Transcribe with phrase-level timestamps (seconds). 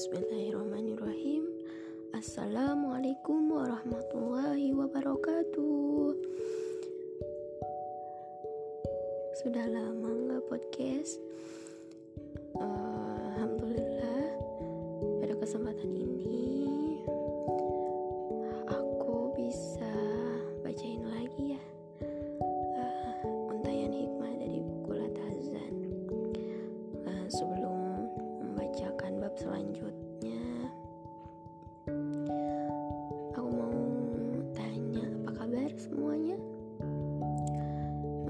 [0.00, 1.44] Bismillahirrahmanirrahim.
[2.16, 6.16] Assalamualaikum warahmatullahi wabarakatuh.
[9.44, 11.20] Sudah lama nggak podcast.
[12.56, 14.40] Uh, Alhamdulillah
[15.20, 16.69] Pada kesempatan ini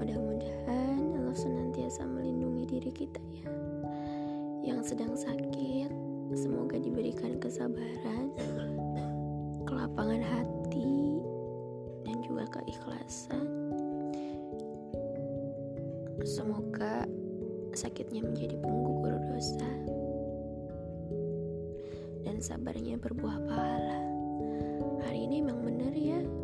[0.01, 3.45] mudah-mudahan Allah senantiasa melindungi diri kita ya.
[4.65, 5.93] Yang sedang sakit
[6.33, 8.33] semoga diberikan kesabaran
[9.69, 11.21] kelapangan hati
[12.01, 13.45] dan juga keikhlasan.
[16.25, 17.05] Semoga
[17.77, 19.69] sakitnya menjadi penggugur dosa
[22.25, 24.01] dan sabarnya berbuah pahala.
[25.05, 26.40] Hari ini memang bener ya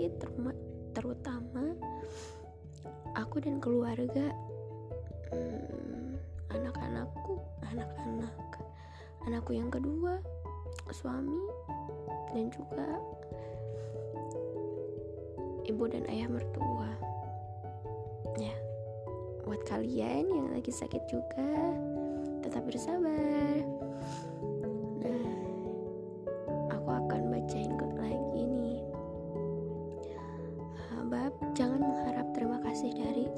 [0.00, 0.16] sakit
[0.96, 1.76] terutama
[3.12, 4.32] aku dan keluarga.
[5.28, 6.16] Hmm,
[6.48, 7.36] anak-anakku
[7.68, 8.34] anak-anak
[9.28, 10.16] anakku yang kedua
[10.88, 11.44] suami
[12.32, 12.88] dan juga
[15.68, 16.90] ibu dan ayah mertua.
[18.40, 18.56] Ya
[19.44, 21.52] buat kalian yang lagi sakit juga
[22.40, 23.60] tetap bersabar.
[25.04, 25.39] Nah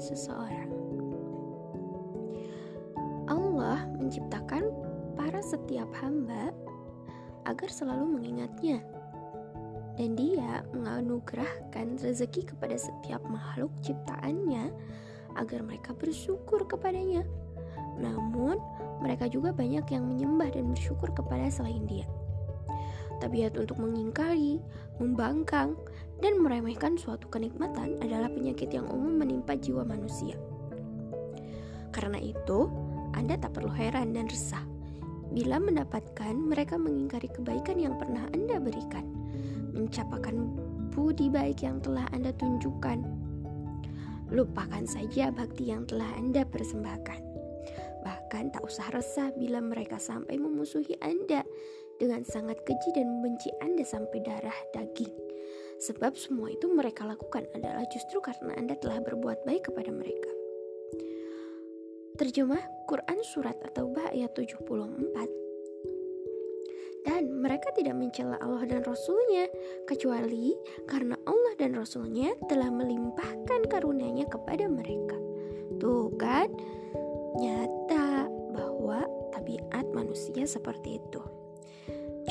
[0.03, 0.67] seseorang
[3.31, 4.67] Allah menciptakan
[5.15, 6.51] para setiap hamba
[7.47, 8.83] agar selalu mengingatnya
[9.95, 14.73] dan dia menganugerahkan rezeki kepada setiap makhluk ciptaannya
[15.37, 17.25] agar mereka bersyukur kepadanya.
[18.01, 18.57] Namun,
[19.05, 22.09] mereka juga banyak yang menyembah dan bersyukur kepada selain dia.
[23.23, 24.59] Tabiat untuk mengingkari,
[24.99, 25.79] membangkang,
[26.19, 30.35] dan meremehkan suatu kenikmatan adalah penyakit yang umum menimpa jiwa manusia.
[31.95, 32.67] Karena itu,
[33.15, 34.67] Anda tak perlu heran dan resah
[35.31, 39.07] bila mendapatkan mereka mengingkari kebaikan yang pernah Anda berikan
[39.71, 40.35] mencapakan
[40.91, 43.23] budi baik yang telah Anda tunjukkan.
[44.35, 47.19] Lupakan saja bakti yang telah Anda persembahkan.
[48.03, 51.47] Bahkan tak usah resah bila mereka sampai memusuhi Anda
[52.03, 55.15] dengan sangat keji dan membenci Anda sampai darah daging.
[55.79, 60.27] Sebab semua itu mereka lakukan adalah justru karena Anda telah berbuat baik kepada mereka.
[62.19, 62.59] Terjemah
[62.91, 65.43] Quran Surat At-Taubah ayat 74
[67.03, 69.47] dan mereka tidak mencela Allah dan Rasulnya
[69.83, 70.55] kecuali
[70.87, 75.19] karena Allah dan Rasulnya telah melimpahkan karunia-Nya kepada mereka.
[75.83, 76.47] Tuh kan,
[77.35, 79.03] nyata bahwa
[79.35, 81.42] tabiat manusia seperti itu.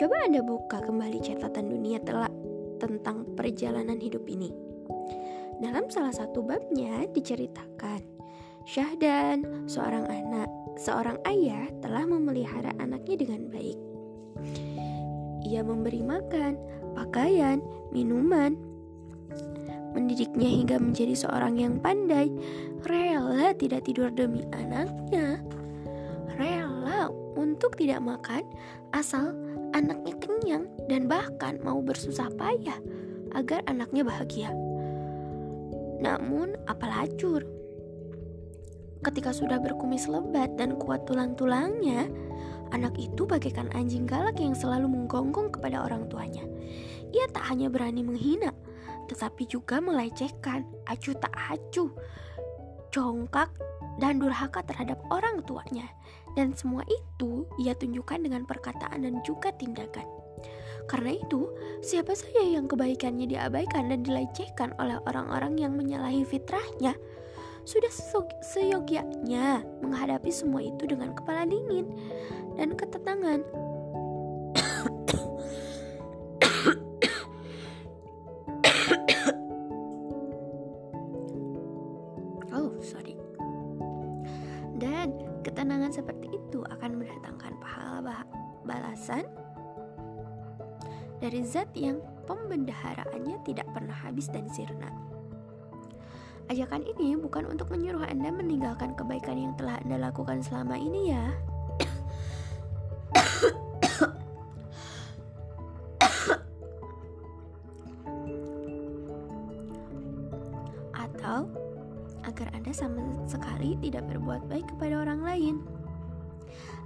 [0.02, 2.26] Coba Anda buka kembali catatan dunia telah
[2.82, 4.50] tentang perjalanan hidup ini.
[5.62, 8.02] Dalam salah satu babnya diceritakan,
[8.66, 13.78] Syahdan, seorang anak, seorang ayah telah memelihara anaknya dengan baik.
[15.46, 16.58] Ia memberi makan,
[16.98, 17.62] pakaian,
[17.94, 18.58] minuman,
[19.94, 22.26] mendidiknya hingga menjadi seorang yang pandai,
[22.90, 25.38] rela tidak tidur demi anaknya,
[26.34, 27.06] rela
[27.38, 28.42] untuk tidak makan
[28.90, 29.30] asal
[29.72, 32.78] anaknya kenyang dan bahkan mau bersusah payah
[33.32, 34.50] agar anaknya bahagia.
[36.02, 37.44] Namun, apalacur
[39.02, 42.06] ketika sudah berkumis lebat dan kuat tulang-tulangnya,
[42.72, 46.40] Anak itu bagaikan anjing galak yang selalu menggonggong kepada orang tuanya.
[47.12, 48.48] Ia tak hanya berani menghina,
[49.12, 51.92] tetapi juga melecehkan, acuh tak acuh,
[52.88, 53.52] congkak,
[54.00, 55.84] dan durhaka terhadap orang tuanya.
[56.32, 60.04] Dan semua itu ia tunjukkan dengan perkataan dan juga tindakan.
[60.90, 61.46] Karena itu,
[61.84, 66.98] siapa saja yang kebaikannya diabaikan dan dilecehkan oleh orang-orang yang menyalahi fitrahnya,
[67.62, 67.92] sudah
[68.42, 71.86] seyogianya menghadapi semua itu dengan kepala dingin
[72.58, 73.46] dan ketenangan.
[91.22, 94.90] Dari zat yang pembendaharaannya tidak pernah habis dan sirna.
[96.50, 101.30] Ajakan ini bukan untuk menyuruh Anda meninggalkan kebaikan yang telah Anda lakukan selama ini ya.
[112.32, 115.54] agar Anda sama sekali tidak berbuat baik kepada orang lain.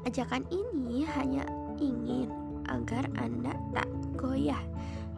[0.02, 1.46] Ajakan ini hanya
[1.78, 4.62] ingin agar Anda tak goyah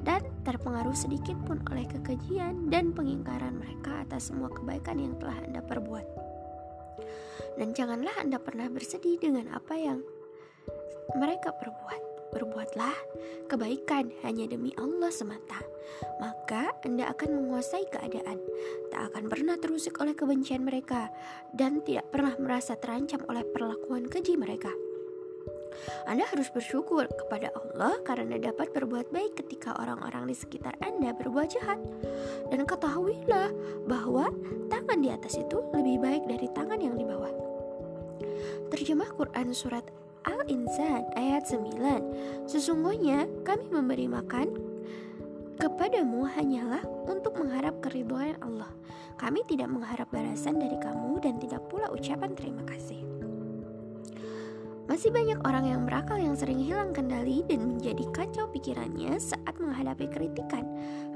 [0.06, 5.60] dan terpengaruh sedikit pun oleh kekejian dan pengingkaran mereka atas semua kebaikan yang telah Anda
[5.60, 6.06] perbuat.
[7.58, 9.98] Dan janganlah Anda pernah bersedih dengan apa yang
[11.18, 12.02] mereka perbuat.
[12.28, 12.92] Berbuatlah
[13.48, 15.64] kebaikan hanya demi Allah semata,
[16.20, 18.36] maka Anda akan menguasai keadaan,
[18.92, 21.08] tak akan pernah terusik oleh kebencian mereka,
[21.56, 24.68] dan tidak pernah merasa terancam oleh perlakuan keji mereka.
[26.08, 31.48] Anda harus bersyukur kepada Allah karena dapat berbuat baik ketika orang-orang di sekitar Anda berbuat
[31.52, 31.80] jahat.
[32.48, 33.52] Dan ketahuilah
[33.86, 34.32] bahwa
[34.72, 37.32] tangan di atas itu lebih baik dari tangan yang di bawah.
[38.68, 39.84] Terjemah Quran Surat
[40.28, 44.48] Al-Insan ayat 9 Sesungguhnya kami memberi makan
[45.58, 48.70] kepadamu hanyalah untuk mengharap keridhaan Allah.
[49.18, 53.17] Kami tidak mengharap balasan dari kamu dan tidak pula ucapan terima kasih.
[54.88, 60.08] Masih banyak orang yang berakal yang sering hilang kendali dan menjadi kacau pikirannya saat menghadapi
[60.08, 60.64] kritikan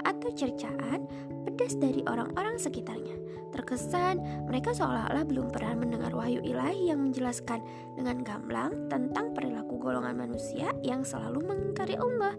[0.05, 1.09] atau cercaan
[1.41, 3.17] pedas dari orang-orang sekitarnya.
[3.49, 7.65] Terkesan mereka seolah-olah belum pernah mendengar wahyu ilahi yang menjelaskan
[7.97, 12.37] dengan gamblang tentang perilaku golongan manusia yang selalu mengingkari Allah.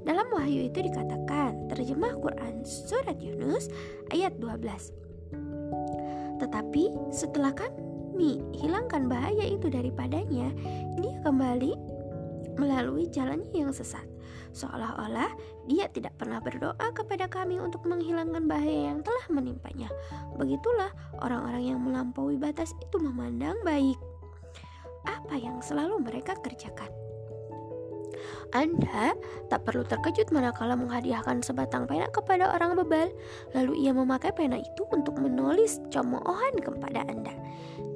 [0.00, 3.68] Dalam wahyu itu dikatakan, terjemah Quran Surat Yunus
[4.08, 4.96] ayat 12.
[6.40, 7.87] Tetapi setelah kami
[8.18, 10.50] kami hilangkan bahaya itu daripadanya,
[10.98, 11.70] dia kembali
[12.58, 14.02] melalui jalannya yang sesat.
[14.50, 15.30] Seolah-olah
[15.70, 19.86] dia tidak pernah berdoa kepada kami untuk menghilangkan bahaya yang telah menimpanya.
[20.34, 20.90] Begitulah
[21.22, 23.94] orang-orang yang melampaui batas itu memandang baik
[25.06, 26.90] apa yang selalu mereka kerjakan.
[28.50, 29.14] Anda
[29.46, 33.14] tak perlu terkejut manakala menghadiahkan sebatang pena kepada orang bebal,
[33.54, 37.30] lalu ia memakai pena itu untuk menulis cemoohan kepada Anda.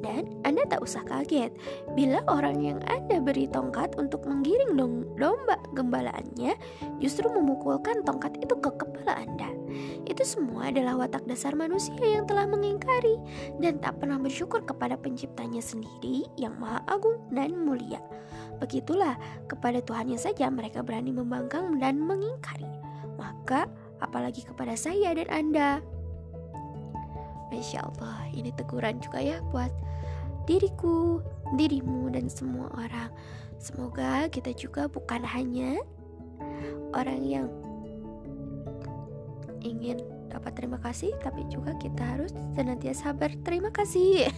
[0.03, 1.55] Dan Anda tak usah kaget
[1.95, 4.75] bila orang yang Anda beri tongkat untuk menggiring
[5.15, 6.59] domba gembalaannya
[6.99, 9.55] justru memukulkan tongkat itu ke kepala Anda.
[10.05, 13.17] Itu semua adalah watak dasar manusia yang telah mengingkari
[13.63, 18.03] dan tak pernah bersyukur kepada penciptanya sendiri yang maha agung dan mulia.
[18.59, 19.17] Begitulah
[19.47, 22.69] kepada Tuhannya saja mereka berani membangkang dan mengingkari.
[23.19, 23.71] Maka
[24.03, 25.92] apalagi kepada saya dan Anda.
[27.53, 29.69] Masya Allah, ini teguran juga ya buat
[30.49, 31.21] diriku,
[31.61, 33.13] dirimu, dan semua orang.
[33.61, 35.77] Semoga kita juga bukan hanya
[36.97, 37.47] orang yang
[39.61, 40.01] ingin
[40.33, 44.33] dapat terima kasih, tapi juga kita harus senantiasa berterima kasih.